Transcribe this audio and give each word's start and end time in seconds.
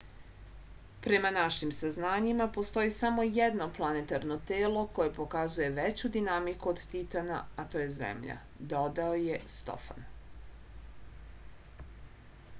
prema 1.07 1.29
našim 1.33 1.71
saznanjima 1.79 2.45
postoji 2.55 2.93
samo 2.95 3.25
jedno 3.35 3.67
planetarno 3.75 4.37
telo 4.51 4.85
koje 4.95 5.13
pokazuje 5.17 5.67
veću 5.75 6.11
dinamiku 6.15 6.71
od 6.73 6.81
titana 6.95 7.43
a 7.63 7.65
to 7.75 7.83
je 7.85 7.91
zemlja 7.99 8.39
dodao 8.73 9.15
je 9.27 9.37
stofan 9.57 10.09